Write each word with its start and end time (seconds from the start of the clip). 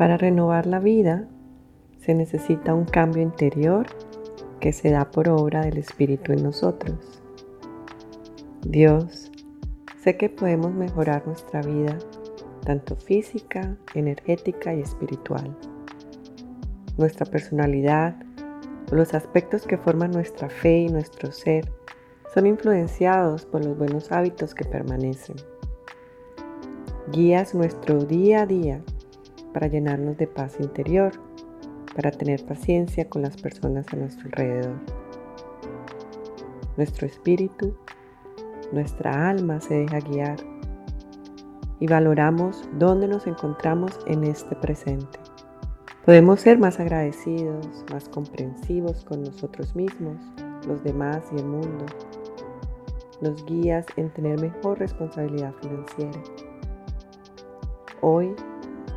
Para 0.00 0.16
renovar 0.16 0.66
la 0.66 0.78
vida 0.78 1.28
se 1.98 2.14
necesita 2.14 2.72
un 2.72 2.86
cambio 2.86 3.20
interior 3.20 3.86
que 4.58 4.72
se 4.72 4.90
da 4.90 5.10
por 5.10 5.28
obra 5.28 5.60
del 5.60 5.76
Espíritu 5.76 6.32
en 6.32 6.42
nosotros. 6.42 7.20
Dios, 8.62 9.30
sé 10.02 10.16
que 10.16 10.30
podemos 10.30 10.72
mejorar 10.72 11.26
nuestra 11.26 11.60
vida, 11.60 11.98
tanto 12.64 12.96
física, 12.96 13.76
energética 13.94 14.72
y 14.72 14.80
espiritual. 14.80 15.54
Nuestra 16.96 17.26
personalidad, 17.26 18.16
los 18.90 19.12
aspectos 19.12 19.66
que 19.66 19.76
forman 19.76 20.12
nuestra 20.12 20.48
fe 20.48 20.78
y 20.78 20.88
nuestro 20.88 21.30
ser, 21.30 21.70
son 22.32 22.46
influenciados 22.46 23.44
por 23.44 23.62
los 23.62 23.76
buenos 23.76 24.12
hábitos 24.12 24.54
que 24.54 24.64
permanecen. 24.64 25.36
Guías 27.12 27.54
nuestro 27.54 27.98
día 28.06 28.40
a 28.40 28.46
día 28.46 28.82
para 29.52 29.66
llenarnos 29.66 30.16
de 30.16 30.26
paz 30.26 30.58
interior, 30.60 31.12
para 31.94 32.10
tener 32.10 32.44
paciencia 32.44 33.08
con 33.08 33.22
las 33.22 33.36
personas 33.36 33.86
a 33.92 33.96
nuestro 33.96 34.26
alrededor. 34.26 34.76
Nuestro 36.76 37.06
espíritu, 37.06 37.76
nuestra 38.72 39.28
alma 39.28 39.60
se 39.60 39.74
deja 39.74 40.00
guiar 40.00 40.36
y 41.80 41.86
valoramos 41.86 42.68
dónde 42.78 43.08
nos 43.08 43.26
encontramos 43.26 43.98
en 44.06 44.24
este 44.24 44.54
presente. 44.56 45.18
Podemos 46.04 46.40
ser 46.40 46.58
más 46.58 46.80
agradecidos, 46.80 47.84
más 47.90 48.08
comprensivos 48.08 49.04
con 49.04 49.22
nosotros 49.22 49.74
mismos, 49.74 50.16
los 50.66 50.82
demás 50.82 51.24
y 51.32 51.40
el 51.40 51.46
mundo. 51.46 51.86
Nos 53.20 53.44
guías 53.44 53.86
en 53.96 54.10
tener 54.10 54.40
mejor 54.40 54.78
responsabilidad 54.78 55.52
financiera. 55.60 56.22
Hoy 58.00 58.34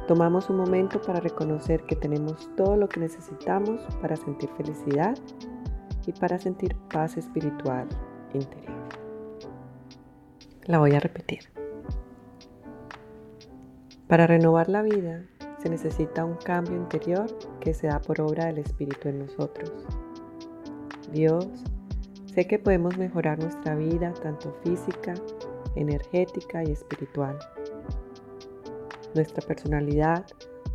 Tomamos 0.07 0.49
un 0.49 0.57
momento 0.57 1.01
para 1.01 1.21
reconocer 1.21 1.83
que 1.83 1.95
tenemos 1.95 2.53
todo 2.57 2.75
lo 2.75 2.89
que 2.89 2.99
necesitamos 2.99 3.81
para 4.01 4.17
sentir 4.17 4.49
felicidad 4.57 5.17
y 6.05 6.11
para 6.11 6.37
sentir 6.37 6.75
paz 6.91 7.15
espiritual 7.15 7.87
interior. 8.33 8.83
La 10.65 10.79
voy 10.79 10.93
a 10.93 10.99
repetir. 10.99 11.53
Para 14.07 14.27
renovar 14.27 14.67
la 14.67 14.81
vida 14.81 15.23
se 15.59 15.69
necesita 15.69 16.25
un 16.25 16.35
cambio 16.35 16.75
interior 16.75 17.25
que 17.61 17.73
se 17.73 17.87
da 17.87 18.01
por 18.01 18.19
obra 18.19 18.47
del 18.47 18.57
Espíritu 18.57 19.07
en 19.07 19.19
nosotros. 19.19 19.71
Dios, 21.13 21.47
sé 22.25 22.45
que 22.45 22.59
podemos 22.59 22.97
mejorar 22.97 23.39
nuestra 23.39 23.75
vida 23.75 24.13
tanto 24.21 24.53
física, 24.63 25.13
energética 25.75 26.61
y 26.65 26.73
espiritual 26.73 27.39
nuestra 29.15 29.45
personalidad, 29.45 30.25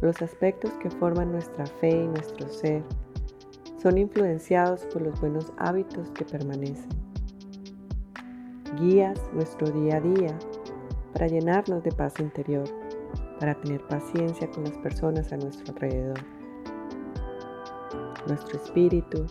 los 0.00 0.20
aspectos 0.22 0.72
que 0.82 0.90
forman 0.90 1.32
nuestra 1.32 1.66
fe 1.66 1.90
y 1.90 2.06
nuestro 2.08 2.48
ser, 2.48 2.82
son 3.82 3.98
influenciados 3.98 4.84
por 4.86 5.02
los 5.02 5.20
buenos 5.20 5.52
hábitos 5.58 6.10
que 6.10 6.24
permanecen. 6.24 6.88
Guías 8.80 9.18
nuestro 9.32 9.70
día 9.70 9.96
a 9.96 10.00
día 10.00 10.38
para 11.12 11.26
llenarnos 11.26 11.82
de 11.82 11.92
paz 11.92 12.14
interior, 12.20 12.64
para 13.40 13.54
tener 13.60 13.80
paciencia 13.86 14.50
con 14.50 14.64
las 14.64 14.76
personas 14.78 15.32
a 15.32 15.36
nuestro 15.36 15.72
alrededor. 15.74 16.18
Nuestro 18.26 18.58
espíritu, 18.58 19.26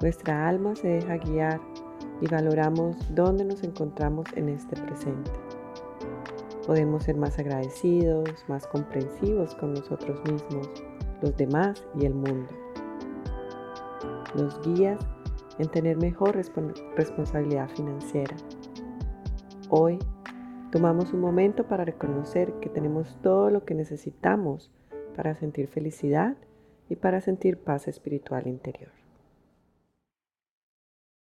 nuestra 0.00 0.48
alma 0.48 0.76
se 0.76 0.88
deja 0.88 1.16
guiar 1.16 1.60
y 2.20 2.26
valoramos 2.28 2.96
dónde 3.14 3.44
nos 3.44 3.62
encontramos 3.62 4.26
en 4.36 4.50
este 4.50 4.76
presente. 4.80 5.30
Podemos 6.68 7.04
ser 7.04 7.16
más 7.16 7.38
agradecidos, 7.38 8.44
más 8.46 8.66
comprensivos 8.66 9.54
con 9.54 9.72
nosotros 9.72 10.20
mismos, 10.30 10.68
los 11.22 11.34
demás 11.34 11.82
y 11.98 12.04
el 12.04 12.12
mundo. 12.12 12.50
Nos 14.34 14.60
guías 14.60 15.00
en 15.58 15.70
tener 15.70 15.96
mejor 15.96 16.36
responsabilidad 16.36 17.70
financiera. 17.70 18.36
Hoy 19.70 19.98
tomamos 20.70 21.14
un 21.14 21.20
momento 21.20 21.66
para 21.66 21.86
reconocer 21.86 22.52
que 22.60 22.68
tenemos 22.68 23.16
todo 23.22 23.48
lo 23.48 23.64
que 23.64 23.74
necesitamos 23.74 24.70
para 25.16 25.34
sentir 25.36 25.68
felicidad 25.68 26.36
y 26.90 26.96
para 26.96 27.22
sentir 27.22 27.56
paz 27.56 27.88
espiritual 27.88 28.46
interior. 28.46 28.90